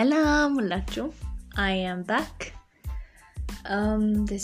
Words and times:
ሰላም 0.00 0.52
ሁላችሁ 0.54 1.06
I'm 1.54 1.78
back 2.06 2.36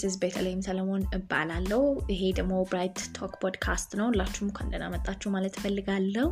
ስ 0.01 0.17
ቤተልሔም 0.19 0.62
ሰለሞን 0.62 1.03
እባላለሁ 1.14 1.80
ይሄ 2.10 2.32
ደግሞ 2.32 2.64
Bright 2.71 2.98
Talk 3.19 3.32
podcast 3.43 3.90
ነው. 3.96 4.06
ሁላችሁም 4.06 4.49
እንኳን 4.49 4.90
መጣችሁ 4.90 5.31
ማለት 5.31 5.56
እፈልጋለሁ. 5.56 6.27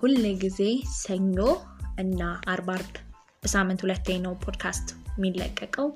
ሁሌ 0.00 0.34
ጊዜ 0.38 0.60
ሰኞ 0.94 1.38
እና 1.98 2.20
አርብ 2.46 2.70
በሳምንት 3.42 3.82
ሁለቴ 3.82 4.16
ነው 4.18 4.34
ፖድካስት 4.44 4.88
የሚለቀቀው። 5.18 5.88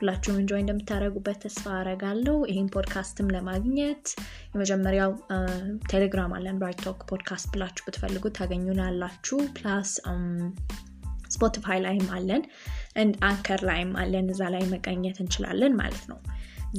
ሁላችሁም 0.00 0.38
enjoy 0.38 0.60
እንደምታደረጉበት 0.60 1.40
ተስፋ 1.42 1.74
አረጋለሁ 1.80 2.36
ይህን 2.50 2.66
ፖድካስትም 2.66 3.28
ለማግኘት 3.28 4.06
የመጀመሪያው 4.54 5.12
ቴሌግራም 5.86 6.32
አለን። 6.32 6.58
Bright 6.58 6.80
Talk 6.80 7.04
podcast 7.10 7.50
ብላችሁ 7.54 7.84
ብትፈልጉ 7.88 8.24
ታገኙናላችሁ። 8.30 9.38
plus 9.54 9.92
Spotify 11.32 11.80
ላይም 11.84 12.08
አለን 12.16 12.42
Anchor 13.28 13.60
ላይም 13.68 13.92
አለን። 14.00 14.26
እዛ 14.34 14.42
ላይ 14.54 14.64
መገናኘት 14.72 15.18
እንችላለን 15.24 15.74
ማለት 15.76 16.04
ነው። 16.10 16.18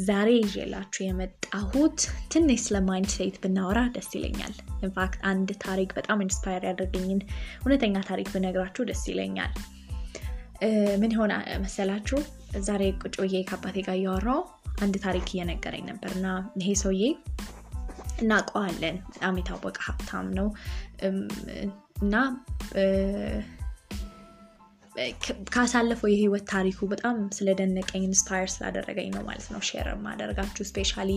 ዛሬ 0.03 0.29
ይዤላችሁ 0.43 1.01
የመጣሁት 1.05 1.99
ትንሽ 2.27 2.61
ስለ 2.65 2.77
mindset 2.87 3.35
ብናወራ 3.43 3.79
ደስ 3.95 4.09
ይለኛል። 4.17 4.53
in 4.81 4.94
fact 4.94 5.19
አንድ 5.31 5.49
ታሪክ 5.65 5.89
በጣም 5.97 6.23
inspire 6.25 6.63
ያደርገኝን 6.69 7.19
እውነተኛ 7.61 7.97
ታሪክ 8.09 8.29
ብነግራችሁ 8.35 8.83
ደስ 8.89 9.03
ይለኛል። 9.11 9.53
ምን 11.01 11.13
የሆነ 11.13 11.33
መሰላችሁ? 11.63 12.17
ዛሬ 12.61 12.83
ቁጭ 13.01 13.15
ብዬ 13.23 13.35
ከአባቴ 13.47 13.77
ጋር 13.87 13.95
እያወራው 13.99 14.41
አንድ 14.83 14.95
ታሪክ 15.05 15.27
እየነገረኝ 15.33 15.83
ነበር 15.91 16.11
እና 16.17 16.27
ይሄ 16.59 16.69
ሰውዬ 16.81 17.03
እናውቀዋለን። 18.21 18.97
በጣም 19.07 19.37
የታወቀ 19.39 19.77
ሀብታም 19.87 20.27
ነው። 20.39 20.47
እና 22.03 22.15
ካሳለፈው 25.53 26.09
የህይወት 26.11 26.45
ታሪኩ 26.49 26.79
በጣም 26.85 27.17
ስለደነቀኝ 27.31 28.03
inspire 28.03 28.49
ስላደረገኝ 28.49 29.09
ነው 29.15 29.23
ማለት 29.23 29.47
ነው 29.53 29.61
share 29.61 29.87
ማደርጋችሁ 30.05 30.65
specially 30.65 31.11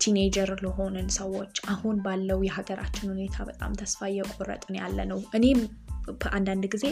teenager 0.00 0.50
ለሆንን 0.62 1.08
ሰዎች። 1.16 1.56
አሁን 1.66 1.96
ባለው 2.00 2.38
የሀገራችን 2.42 3.10
ሁኔታ 3.10 3.36
በጣም 3.44 3.72
ተስፋ 3.72 4.08
እየቆረጥን 4.08 4.76
ያለ 4.80 4.98
ነው 5.04 5.20
እኔም 5.34 5.60
አንዳንድ 6.30 6.64
ጊዜ 6.66 6.86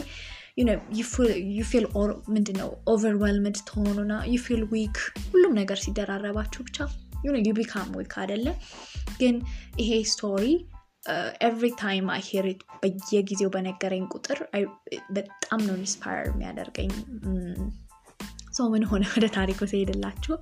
you 1.57 1.69
feel 1.69 1.85
ምንድን 2.27 2.57
ነው 2.57 2.69
overwhelmed 2.87 3.57
ተሆኑና 3.69 4.13
you 4.33 4.45
feel 4.45 4.61
weak 4.73 4.97
ሁሉም 5.31 5.53
ነገር 5.53 5.79
ሲደራረባችሁ 5.85 6.61
ብቻ 6.63 6.77
you 7.47 7.61
become 7.61 7.89
weak 7.97 8.13
አይደለም 8.17 8.55
ግን 9.19 9.35
ይሄ 9.77 9.91
story 10.11 10.45
every 11.41 11.67
time 11.79 12.07
I 12.13 12.23
በየጊዜው 12.81 13.49
በነገረኝ 13.53 14.03
ቁጥር 14.13 14.39
በጣም 15.15 15.61
ነው 15.67 15.75
inspire 15.79 16.27
የሚያደርገኝ። 16.29 16.91
ሰው 18.57 18.65
ምን 18.73 18.83
ሆነ 18.89 19.03
ወደ 19.15 19.25
ታሪኩ 19.35 19.59
ሲሄድላችሁ? 19.71 20.33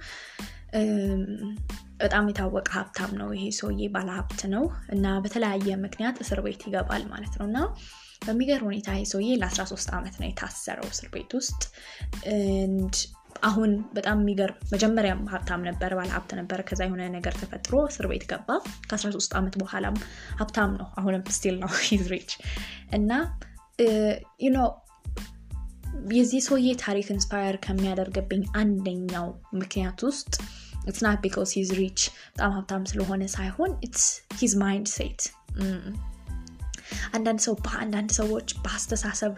በጣም 2.02 2.28
የታወቀ 2.30 2.70
ሀብታም 2.76 3.12
ነው 3.20 3.30
ይሄ 3.36 3.46
ሰውዬ 3.58 3.88
ባለሀብት 3.96 4.42
ነው 4.54 4.64
እና 4.90 5.06
በተለያየ 5.24 5.78
ምክንያት 5.86 6.18
እስር 6.24 6.40
ቤት 6.46 6.62
ይገባል 6.68 7.04
ማለት 7.14 7.34
ነው 7.40 7.46
እና 7.50 7.60
በሚገርም 8.26 8.68
ሁኔታ 8.70 8.90
ይሄ 8.96 9.04
ሰውዬ 9.12 9.30
ለ13 9.42 9.92
ዓመት 9.98 10.16
ነው 10.22 10.28
የታሰረው 10.30 10.88
እስር 10.94 11.08
ቤት 11.14 11.32
ውስጥ 11.40 11.62
አሁን 13.44 13.72
በጣም 13.94 14.18
የሚገርም 14.22 14.58
መጀመሪያም 14.74 15.22
ሀብታም 15.34 15.62
ነበር 15.68 15.92
ባለ 15.98 16.10
ሀብት 16.16 16.32
ነበር። 16.40 16.60
ከዛ 16.70 16.82
የሆነ 16.86 17.04
ነገር 17.16 17.34
ተፈጥሮ 17.42 17.76
እስር 17.88 18.06
ቤት 18.12 18.26
ገባ። 18.32 18.50
ከ13 18.90 19.38
ዓመት 19.40 19.56
በኋላም 19.62 19.98
ሀብታም 20.40 20.72
ነው 20.80 20.88
አሁንም 21.00 21.24
still 21.38 21.58
ነው 21.64 21.72
rich 22.12 22.32
እና 22.92 23.12
የዚህ 26.14 26.42
ሰውዬ 26.46 26.70
ታሪክ 26.82 27.08
inspire 27.14 27.56
ከሚያደርግብኝ 27.66 28.44
አንደኛው 28.60 29.28
ምክንያት 29.54 30.00
ውስጥ 30.08 30.34
it's 30.84 31.02
not 31.06 31.26
he's 31.56 31.72
rich 31.80 32.02
በጣም 32.34 32.52
ሀብታም 32.56 32.84
ስለሆነ 32.92 33.24
ሳይሆን 33.36 33.72
it's 33.88 34.06
his 34.40 34.54
mindset 34.62 35.22
አንዳንድ 37.14 37.42
ሰው 37.46 37.54
በአንዳንድ 37.66 38.12
ሰዎች 38.18 38.50
በአስተሳሰብ 38.64 39.34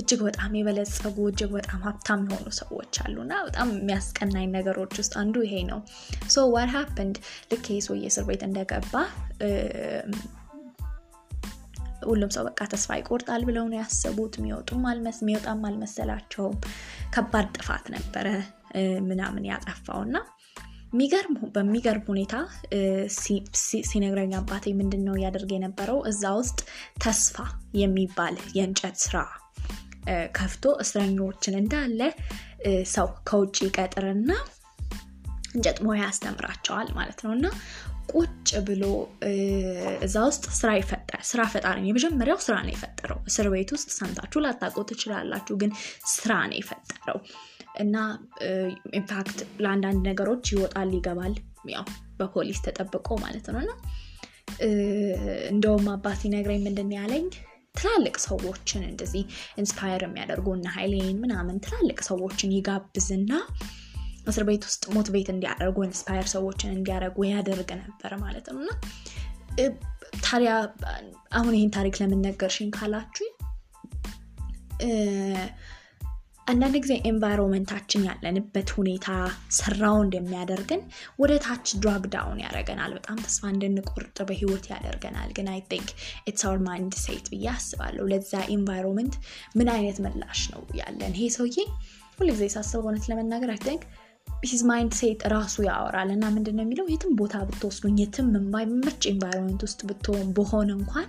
እጅግ 0.00 0.20
በጣም 0.26 0.56
የበለጸጉ 0.58 1.16
እጅግ 1.30 1.50
በጣም 1.56 1.80
ሀብታም 1.86 2.22
የሆኑ 2.26 2.48
ሰዎች 2.60 2.94
አሉ 3.04 3.16
እና 3.24 3.34
በጣም 3.46 3.70
የሚያስቀናኝ 3.76 4.48
ነገሮች 4.56 4.94
ውስጥ 5.00 5.14
አንዱ 5.22 5.44
ይሄ 5.46 5.54
ነው። 5.70 5.80
so 6.30 6.46
what 6.54 6.72
happened 6.76 7.16
ልክ 7.52 7.64
ይሄ 7.70 7.78
ሰውዬ 7.86 8.04
እስር 8.12 8.26
ቤት 8.28 8.44
እንደገባ 8.48 8.94
ሁሉም 12.06 12.30
ሰው 12.34 12.42
በቃ 12.46 12.60
ተስፋ 12.72 12.98
ይቆርጣል 12.98 13.42
ብለው 13.48 13.64
ነው 13.70 13.78
ያሰቡት። 13.80 14.34
የሚወጣም 14.38 15.62
አልመሰላቸውም። 15.66 16.56
ከባድ 17.14 17.48
ጥፋት 17.56 17.86
ነበረ 17.94 18.26
ምናምን 19.06 19.44
ያጠፋው 19.50 20.00
እና 20.06 20.16
በሚገርም 21.54 22.04
ሁኔታ 22.10 22.34
ሲነግረኝ 23.88 24.32
አባቴ 24.38 24.74
ምንድን 24.80 25.02
ነው 25.06 25.14
እያደርግ 25.18 25.50
የነበረው? 25.54 25.98
እዛ 26.10 26.24
ውስጥ 26.40 26.58
ተስፋ 27.02 27.36
የሚባል 27.80 28.36
የእንጨት 28.58 28.96
ስራ 29.04 29.16
ከፍቶ 30.36 30.64
እስረኞችን 30.82 31.56
እንዳለ 31.60 32.00
ሰው 32.94 33.08
ከውጭ 33.28 33.56
ይቀጥርና 33.66 34.30
እንጨት 35.56 35.78
ሞያ 35.86 36.00
ያስተምራቸዋል 36.04 36.88
ማለት 36.98 37.20
ነው። 37.24 37.32
እና 37.36 37.46
ቁጭ 38.12 38.50
ብሎ 38.66 38.84
እዛ 40.06 40.16
ውስጥ 40.28 40.44
ስራ 40.58 40.70
ይፈጠር 41.16 41.28
ስራ 41.30 41.42
ፈጣሪ 41.52 41.78
የመጀመሪያው 41.86 42.38
ስራ 42.44 42.54
ነው 42.64 42.72
የፈጠረው። 42.72 43.18
እስር 43.30 43.46
ቤት 43.52 43.70
ውስጥ 43.74 43.88
ሰምታችሁ 43.98 44.38
ላታቆ 44.44 44.76
ትችላላችሁ 44.90 45.54
ግን 45.62 45.70
ስራ 46.14 46.32
ነው 46.50 46.56
የፈጠረው። 46.58 47.18
እና 47.76 47.96
ኢንፋክት 48.98 49.38
ለአንዳንድ 49.62 50.00
ነገሮች 50.08 50.44
ይወጣል 50.54 50.90
ይገባል 50.96 51.34
ያው 51.72 51.84
በፖሊስ 52.18 52.60
ተጠብቆ 52.66 53.08
ማለት 53.24 53.46
ነው። 53.48 53.60
እና 53.62 53.72
እንደውም 55.52 55.86
አባት 55.94 56.18
ሲነግረኝ 56.22 56.60
ምንድን 56.66 56.92
ያለኝ? 56.98 57.26
ትላልቅ 57.76 58.16
ሰዎችን 58.26 58.82
እንደዚህ 58.90 59.24
inspire 59.60 60.02
የሚያደርጉ 60.04 60.46
እና 60.56 60.68
ሀይሌን 60.76 61.18
ምናምን 61.24 61.56
ትላልቅ 61.64 61.98
ሰዎችን 62.08 62.54
ይጋብዝና 62.56 63.32
እስር 64.26 64.44
ቤት 64.48 64.64
ውስጥ 64.68 64.84
motivate 64.94 65.28
እንዲያደርጉ 65.34 65.76
inspire 65.86 66.28
ሰዎችን 66.32 66.72
እንዲያደርጉ 66.76 67.18
ያደርግ 67.30 67.70
ነበር 67.82 68.14
ማለት 68.24 68.48
ነው። 68.50 68.62
እና 68.62 68.70
ታዲያ 70.26 70.52
አሁን 71.32 71.54
ይህን 71.56 71.72
ታሪክ 71.76 71.96
ለምን 72.00 72.22
ነገርሽኝ 72.26 72.70
ካላችሁ 72.76 73.26
አንዳንድ 76.46 76.76
ጊዜ 76.82 76.94
environment 77.08 77.67
ኣችን 77.67 78.04
ያለንበት 78.08 78.68
ሁኔታ 78.76 79.06
surround 79.56 80.12
የሚያደርገን 80.16 80.82
ወደ 81.22 81.32
ታች 81.44 81.72
drag 81.80 82.04
down 82.12 82.38
ያደረገናል 82.42 82.92
በጣም 82.96 83.18
ተስፋ 83.24 83.50
እንድንቆርጥ 83.52 84.16
በህይወት 84.28 84.66
ያደርገናል። 84.72 85.30
ግን 85.38 85.48
I 85.52 85.60
think 85.72 85.88
it's 86.26 86.44
our 86.46 86.60
mindset 86.68 87.26
ብዬ 87.32 87.46
አስባለሁ። 87.54 88.04
ለዛ 88.12 88.32
environment 88.56 89.16
ምን 89.58 89.70
አይነት 89.74 89.98
ምላሽ 90.06 90.42
ነው 90.52 90.62
ያለን? 90.80 91.14
ይሄ 91.16 91.26
ሰውዬ 91.36 91.56
ሁሉ 92.18 92.28
ጊዜ 92.36 92.44
ሳስበው 92.54 92.84
እውነት 92.84 93.06
ለመናገር 93.10 93.52
I 93.54 93.60
think 93.66 93.82
his 94.46 94.62
mindset 94.68 95.20
ራሱ 95.32 95.54
ያወራል 95.66 96.10
እና 96.14 96.24
ምንድን 96.34 96.54
ነው 96.58 96.64
የሚለው? 96.64 96.86
የትም 96.92 97.12
ቦታ 97.20 97.36
ብትወስዱኝ 97.48 97.96
የትም 98.00 98.28
የማይመች 98.36 99.02
environment 99.12 99.62
ውስጥ 99.66 99.80
በሆነ 100.36 100.70
እንኳን 100.78 101.06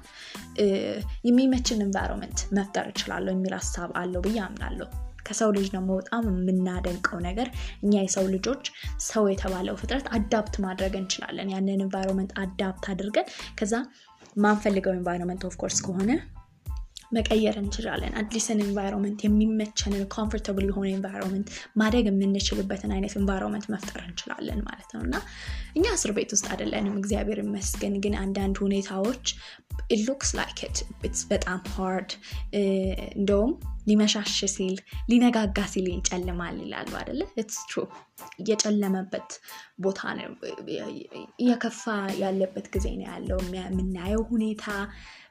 የሚመችን 1.27 1.83
environment 1.85 2.39
መፍጠር 2.57 2.87
እችላለሁ 2.91 3.33
የሚል 3.35 3.55
ሀሳብ 3.59 3.91
አለው 4.01 4.23
ብዬ 4.25 4.39
አምናለሁ። 4.45 4.87
ከሰው 5.27 5.49
ልጅ 5.55 5.67
ደግሞ 5.73 5.89
በጣም 5.99 6.25
የምናደንቀው 6.31 7.19
ነገር። 7.25 7.47
እኛ 7.83 7.93
የሰው 7.99 8.25
ልጆች 8.35 8.65
ሰው 9.07 9.23
የተባለው 9.31 9.77
ፍጥረት 9.81 10.07
adapt 10.17 10.55
ማድረግ 10.65 10.93
እንችላለን። 11.01 11.51
ያንን 11.53 11.83
environment 11.85 12.33
adapt 12.43 12.85
አድርገን 12.93 13.27
ከዛ 13.55 13.73
ማንፈልገው 14.37 14.93
environment 14.93 15.43
of 15.45 15.54
course 15.54 15.79
ከሆነ 15.85 16.11
መቀየር 17.11 17.55
እንችላለን። 17.61 18.13
አዲስን 18.21 18.61
environment 18.65 19.19
የሚመቸንን 19.25 20.03
comfortable 20.15 20.65
የሆነ 20.69 20.87
environment 20.93 21.47
ማደግ 21.81 22.07
የምንችልበትን 22.09 22.93
አይነት 22.95 23.13
environment 23.19 23.67
መፍጠር 23.73 24.01
እንችላለን 24.07 24.59
ማለት 24.67 24.89
ነው። 24.95 25.01
እና 25.07 25.15
እኛ 25.75 25.85
እስር 25.97 26.13
ቤት 26.17 26.33
ውስጥ 26.35 26.47
አይደለንም 26.51 26.99
እግዚአብሔር 27.01 27.39
ይመስገን። 27.43 27.95
ግን 28.03 28.15
አንዳንድ 28.23 28.57
ሁኔታዎች 28.65 29.25
looks 30.03 30.31
like 30.37 30.59
it's 30.67 31.23
በጣም 31.29 31.59
hard 31.73 32.11
እንደውም 33.17 33.53
ሊመሻሽ 33.87 34.37
ሲል 34.53 34.75
ሊነጋጋ 35.09 35.59
ሲል 35.73 35.87
ይጨልማል 35.91 36.57
ይላሉ 36.63 36.91
አደለ 37.01 37.21
it's 37.35 37.59
true 37.67 37.77
እየጨለመበት 38.39 39.29
ቦታ 39.81 39.99
እየከፋ 41.39 41.83
ያለበት 42.21 42.67
ጊዜ 42.75 42.87
ነው 42.95 43.07
ያለው። 43.09 43.39
የምናየው 43.57 44.23
ሁኔታ 44.31 44.65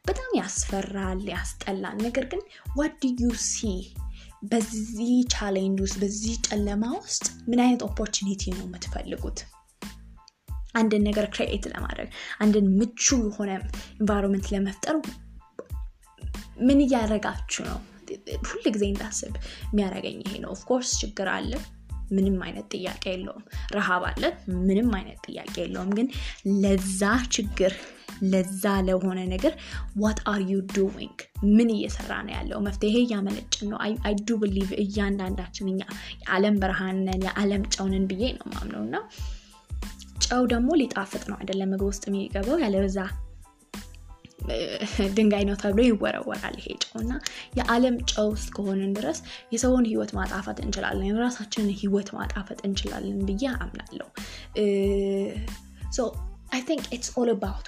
በጣም 0.06 0.30
ያስፈራል 0.40 1.22
ያስጠላል። 1.32 1.96
ነገር 2.06 2.26
ግን 2.32 2.42
what 2.78 3.02
you 3.20 3.30
see 3.46 3.60
በዚህ 4.50 5.12
challenge 5.34 5.78
ውስጥ 5.84 5.96
በዚህ 6.02 6.34
ጨለማ 6.48 6.84
ውስጥ 6.98 7.26
ምን 7.48 7.60
አይነት 7.64 7.82
opportunity 7.86 8.42
ነው 8.52 8.64
የምትፈልጉት? 8.64 9.38
አንድን 10.74 11.04
ነገር 11.08 11.26
create 11.34 11.64
ለማድረግ 11.72 12.08
አንድን 12.38 12.66
ምቹ 12.78 13.04
የሆነ 13.22 13.50
environment 14.00 14.46
ለመፍጠር 14.54 14.96
ምን 16.66 16.78
እያደረጋችሁ 16.84 17.62
ነው 17.70 17.78
ሁል 18.50 18.64
ጊዜ 18.74 18.84
እንዳስብ 18.88 19.34
የሚያደርገኝ 19.66 20.18
ይሄ 20.24 20.34
ነው። 20.44 20.52
of 20.54 20.64
course 20.64 20.92
ችግር 21.02 21.28
አለ 21.34 21.52
ምንም 22.10 22.36
አይነት 22.46 22.66
ጥያቄ 22.74 23.04
የለውም። 23.12 23.44
ረሃብ 23.74 24.02
አለ 24.10 24.24
ምንም 24.66 24.90
አይነት 24.98 25.18
ጥያቄ 25.26 25.54
የለውም። 25.62 25.90
ግን 25.98 26.08
ለዛ 26.62 27.00
ችግር 27.36 27.72
ለዛ 28.24 28.64
ለሆነ 28.86 29.20
ነገር 29.32 29.54
what 29.98 30.20
are 30.32 30.40
you 30.50 30.56
doing 30.74 31.16
ምን 31.56 31.68
እየሰራ 31.74 32.12
ነው 32.26 32.32
ያለው? 32.36 32.58
መፍትሄ 32.66 32.94
እያመነጭን 33.02 33.66
ነው። 33.72 33.78
I 34.06 34.14
do 34.22 34.38
believe 34.42 34.70
እያንዳንዳችን 34.84 35.70
እኛ 35.72 35.80
የዓለም 36.22 36.56
ብርሃንን 36.62 37.22
የዓለም 37.28 37.64
ጨውንን 37.74 38.06
ብዬ 38.12 38.32
ነው 38.38 38.46
ማምነው 38.54 38.82
እና 38.86 38.96
ጨው 40.26 40.42
ደግሞ 40.52 40.68
ሊጣፍጥ 40.80 41.24
ነው 41.30 41.36
አይደለም 41.40 41.70
ምግብ 41.72 41.88
ውስጥ 41.90 42.04
የሚገባው። 42.08 42.58
ያለበዛ 42.64 42.98
ድንጋይ 45.16 45.44
ነው 45.48 45.56
ተብሎ 45.60 45.80
ይወረወራል 45.86 46.56
ይሄ 46.60 46.68
ጨው 46.82 46.96
እና 47.02 47.12
የዓለም 47.58 47.96
ጨው 48.12 48.28
እስከሆንን 48.36 48.92
ድረስ 48.98 49.18
የሰውን 49.54 49.86
ህይወት 49.90 50.12
ማጣፈጥ 50.18 50.58
እንችላለን 50.64 51.08
የራሳችንን 51.08 51.72
ህይወት 51.80 52.10
ማጣፈጥ 52.16 52.58
እንችላለን 52.68 53.20
ብዬ 53.28 53.44
አምናለሁ። 53.56 54.08
I 56.52 56.60
think 56.62 56.84
it's 56.92 57.08
all 57.20 57.28
about 57.32 57.66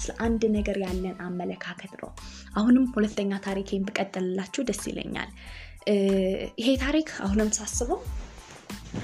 ስለ 0.00 0.12
አንድ 0.18 0.42
ነገር 0.56 0.76
ያለን 0.82 1.16
አመለካከት 1.20 1.92
ነው። 2.00 2.10
አሁንም 2.54 2.86
ሁለተኛ 2.94 3.38
ታሪኬን 3.46 3.86
ብቀጥልላችሁ 3.88 4.62
ደስ 4.64 4.82
ይለኛል። 4.90 5.30
ይሄ 6.60 6.68
ታሪክ 6.84 7.08
አሁንም 7.20 7.50
ሳስበው 7.52 8.00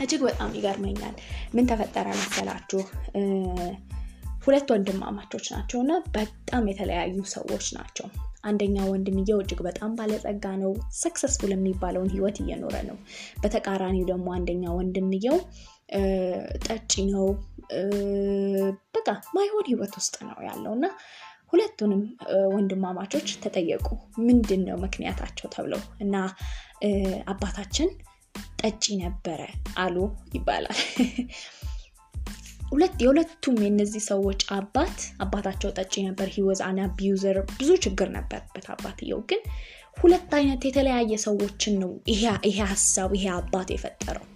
እጅግ 0.00 0.20
በጣም 0.22 0.50
ይገርመኛል። 0.58 1.14
ምን 1.54 1.68
ተፈጠረ 1.70 2.08
መሰላችሁ 2.20 2.82
ሁለት 4.40 4.68
ወንድማማቾች 4.72 5.46
ናቸው 5.54 5.78
እና 5.82 5.92
በጣም 6.14 6.68
የተለያዩ 6.70 7.16
ሰዎች 7.32 7.66
ናቸው። 7.76 8.06
አንደኛ 8.44 8.76
ወንድምየው 8.90 9.40
እጅግ 9.42 9.60
በጣም 9.66 9.90
ባለጸጋ 9.96 10.44
ነው 10.62 10.70
ሰክሰስፉል 11.00 11.50
የሚባለውን 11.54 12.12
ህይወት 12.14 12.36
እየኖረ 12.42 12.76
ነው። 12.88 12.96
በተቃራኒው 13.42 14.04
ደግሞ 14.10 14.28
አንደኛ 14.36 14.64
ወንድምየው 14.78 15.36
ጠጪ 16.66 16.92
ነው 17.10 17.26
በቃ 18.94 19.08
ማይሆን 19.36 19.66
ህይወት 19.70 19.94
ውስጥ 19.98 20.16
ነው 20.28 20.38
ያለው 20.48 20.72
እና 20.78 20.86
ሁለቱንም 21.52 22.02
ወንድማማቾች 22.54 23.28
ተጠየቁ። 23.44 23.86
ምንድን 24.26 24.62
ነው 24.68 24.76
ምክንያታቸው 24.84 25.48
ተብለው 25.54 25.82
እና 26.00 26.16
አባታችን 27.26 27.88
ጠጪ 28.60 28.84
ነበረ 29.02 29.40
አሉ 29.76 29.96
ይባላል 30.34 30.78
ሁለት 32.70 32.96
የሁለቱም 33.02 33.56
የነዚህ 33.64 34.02
ሰዎች 34.08 34.40
አባት 34.56 34.96
አባታቸው 35.20 35.70
ጠጪ 35.78 35.94
ነበር። 36.06 36.28
he 36.34 36.45
was 36.45 36.60
an 36.66 36.78
abuser 36.84 37.38
ብዙ 37.52 37.70
ችግር 37.84 38.08
ነበርበት 38.16 38.66
አባትየው። 38.74 39.20
ግን 39.30 39.40
ሁለት 39.96 40.30
አይነት 40.38 40.62
የተለያየ 40.66 41.14
ሰዎችን 41.24 41.74
ነው 41.82 41.90
ይሄ 42.12 42.58
ሀሳብ 42.64 43.10
ይሄ 43.18 43.26
አባት 43.38 43.70
የፈጠረው። 43.74 44.26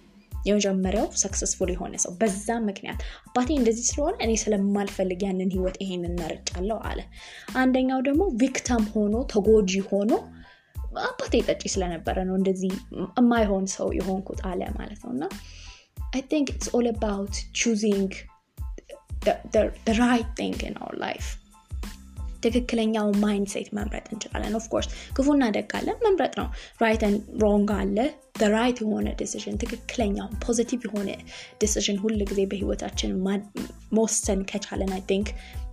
የመጀመሪያው 0.45 1.07
successful 1.21 1.69
የሆነ 1.73 1.95
ሰው። 2.03 2.11
በዛ 2.19 2.57
ምክንያት 2.67 2.99
አባቴ 3.27 3.49
እንደዚህ 3.57 3.85
ስለሆነ 3.89 4.15
እኔ 4.25 4.31
ስለማልፈልግ 4.41 5.21
ያንን 5.27 5.49
ህይወት 5.55 5.77
ይሄንን 5.83 6.13
መርጫለሁ 6.21 6.77
አለ። 6.89 6.99
አንደኛው 7.57 8.01
ደግሞ 8.07 8.23
victim 8.41 8.83
ሆኖ 8.93 9.15
ተጎጂ 9.33 9.73
ሆኖ 9.89 10.11
አባቴ 11.05 11.33
ጠጪ 11.47 11.63
ስለነበረ 11.73 12.17
ነው 12.27 12.35
እንደዚህ 12.39 12.73
የማይሆን 13.17 13.65
ሰው 13.73 13.87
የሆንኩት 13.97 14.41
አለ 14.49 14.61
ማለት 14.77 15.01
ነው። 15.05 15.11
እና 15.15 15.23
I 16.15 16.21
think 16.23 16.49
it's 16.49 16.69
all 16.69 16.87
about 16.87 17.33
choosing 17.53 18.05
the, 19.21 19.33
the, 19.53 19.63
the 19.85 19.95
right 19.97 20.29
thing 20.35 20.55
in 20.61 20.75
our 20.77 20.95
life. 20.99 21.27
ትክክለኛው 22.43 23.07
mindset 23.21 23.69
መምረጥ 23.77 24.03
እንችላለን. 24.13 24.55
of 24.59 24.66
course 24.66 24.87
ክፉና 25.17 25.43
ደግ 25.55 25.71
አለ 25.77 25.87
መምረጥ 26.03 26.33
ነው። 26.39 26.47
right 26.83 27.03
wrong 27.43 27.69
አለ 27.77 27.97
right 28.55 28.79
የሆነ 28.83 29.07
decision 29.21 29.55
ትክክለኛው 29.63 30.27
positive 30.43 30.81
የሆነ 30.87 31.09
decision 31.61 31.97
ሁል 32.03 32.17
ጊዜ 32.31 32.41
በህይወታችን 32.51 33.11
መወሰን 33.97 34.41
ከቻለን 34.51 34.91
I 34.97 35.01
think 35.11 35.29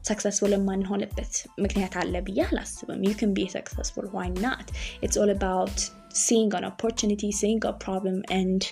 successful 0.09 0.55
የማንሆንበት 0.57 1.35
ምክንያት 1.65 1.97
አለ 2.03 2.15
ብዬ 2.29 2.41
አላስብም። 2.49 3.05
you 3.09 3.13
can 3.21 3.33
be 3.37 3.47
successful 3.57 4.09
why 4.17 4.31
not 4.47 4.69
it's 5.05 5.19
all 5.25 5.33
about 5.37 5.79
seeing 6.25 6.57
an 6.61 6.67
opportunity 6.73 7.33
seeing 7.43 7.63
problem 7.85 8.19
and 8.39 8.65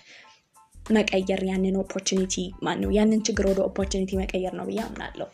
መቀየር 0.91 1.41
ያንን 1.49 1.77
opportunity 1.83 2.35
ማነው? 2.63 2.91
ያንን 2.91 3.21
ችግር 3.27 3.45
ወደ 3.51 3.61
opportunity 3.67 4.11
መቀየር 4.21 4.55
ነው 4.59 4.67
ብዬ 4.67 4.81
አምናለሁ። 4.87 5.29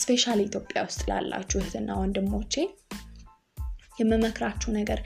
especially 0.00 0.40
ኢትዮጵያ 0.48 0.80
ውስጥ 0.82 1.02
ላላችሁ 1.10 1.58
እህትና 1.60 1.90
ወንድሞቼ 2.00 2.54
የምመክራችሁ 4.00 4.70
ነገር 4.78 4.98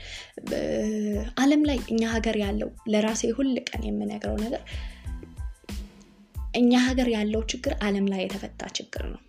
አለም 1.37 1.61
ላይ 1.69 1.79
እኛ 1.89 2.01
ሀገር 2.13 2.35
ያለው 2.43 2.69
ለራሴ 2.89 3.31
ሁል 3.37 3.53
ቀን 3.69 3.81
የምነግረው 3.87 4.37
ነገር 4.43 4.61
እኛ 6.53 6.71
ሀገር 6.85 7.07
ያለው 7.15 7.41
ችግር 7.51 7.73
አለም 7.81 8.05
ላይ 8.05 8.21
የተፈታ 8.23 8.69
ችግር 8.77 9.03
ነው። 9.13 9.21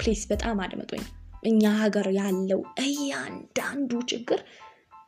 please 0.00 0.22
በጣም 0.30 0.60
አድምጡኝ። 0.64 1.02
እኛ 1.42 1.62
ሀገር 1.80 2.06
ያለው 2.18 2.60
እያንዳንዱ 2.84 3.90
ችግር 4.12 4.40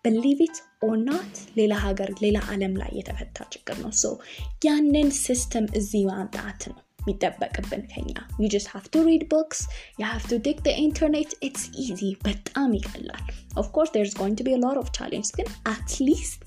believe 0.07 0.46
it 0.46 0.57
or 0.83 1.04
not 1.04 1.37
ሌላ 1.57 1.75
ሀገር 1.85 2.11
ሌላ 2.25 2.39
አለም 2.53 2.75
ላይ 2.81 2.91
የተፈታ 2.99 3.39
ችግር 3.55 3.77
ነው. 3.85 3.93
so 4.03 4.05
ያንን 4.67 5.09
system 5.25 5.67
እዚህ 5.79 6.03
ማምጣት 6.11 6.61
ነው 6.71 6.77
የሚጠበቅብን 7.01 7.83
ከኛ. 7.93 8.13
you 8.43 8.49
just 8.55 8.69
have 8.75 8.85
to 8.93 9.03
read 9.09 9.25
books 9.33 9.61
you 10.01 10.05
have 10.05 10.23
to 10.31 10.39
dig 10.47 10.59
internet 10.85 11.33
it's 11.49 11.65
easy 11.83 12.01
በጣም 12.27 12.71
ይቀላል. 12.79 13.25
of 13.57 13.66
course 13.66 13.93
there 13.99 14.09
going 14.21 14.37
to 14.39 14.47
be 14.49 14.57
lot 14.65 14.79
of 14.83 14.89
challenge 14.99 15.31
ግን 15.39 15.49
at 15.67 15.88
least 15.88 16.41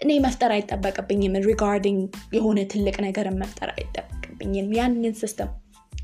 እኔ 0.00 0.12
መፍጠር 0.26 0.52
አይጠበቅብኝም 0.56 1.36
regarding 1.48 2.00
የሆነ 2.38 2.60
ትልቅ 2.74 2.96
ነገርን 3.06 3.38
መፍጠር 3.44 3.70
አይጠበቅብኝም። 3.76 4.70
ያንን 4.80 5.14
system 5.14 5.50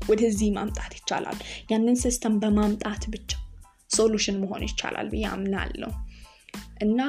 ወደዚህ 0.09 0.51
ማምጣት 0.51 0.93
ይቻላል። 0.99 1.39
ያንን 1.71 1.97
system 2.05 2.35
በማምጣት 2.39 3.05
ብቻ 3.15 3.31
solution 3.89 4.37
መሆን 4.43 4.63
ይቻላል 4.69 5.07
ብዬ 5.13 5.25
አምናለሁ 5.35 5.91
እና 6.79 6.99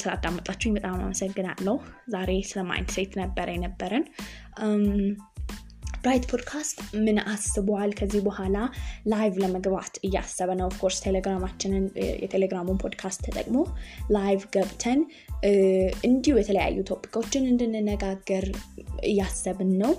ስላዳመጣችሁኝ 0.00 0.74
በጣም 0.74 0.94
አመሰግናለሁ። 1.00 1.74
ዛሬ 2.08 2.30
ስለ 2.48 2.60
mindset 2.70 3.12
ነበረ 3.20 3.48
የነበረን 3.54 4.04
Bright 6.04 6.24
podcast 6.30 6.76
ምን 7.04 7.18
አስበዋል 7.32 7.90
ከዚህ 7.98 8.20
በኋላ 8.26 8.56
live 9.06 9.34
ለመግባት 9.42 9.94
እያሰበ 10.06 10.50
ነው። 10.60 10.66
of 10.70 10.77
course 10.77 10.98
ቴሌግራማችንን 11.04 11.84
የቴሌግራሙን 12.22 12.80
ፖድካስት 12.82 13.20
ተጠቅሞ 13.26 13.58
live 14.16 14.42
ገብተን 14.56 15.00
እንዲሁ 16.08 16.34
የተለያዩ 16.38 16.78
topic 16.90 17.16
ኦችን 17.16 17.48
እንድንነጋገር 17.52 18.46
እያሰብን 19.10 19.72
ነው። 19.82 19.92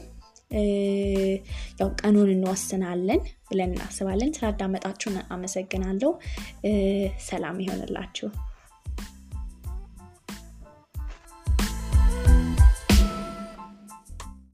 ያው 1.80 1.90
ቀኑን 2.02 2.30
እንወስናለን 2.34 3.22
ብለን 3.50 3.72
እናስባለን። 3.72 4.34
ስላዳመጣችሁን 4.38 5.16
አመሰግናለሁ። 5.36 6.12
ሰላም 7.26 7.58
ይሆንላችሁ 7.64 8.30